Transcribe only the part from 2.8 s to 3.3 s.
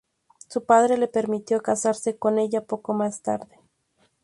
más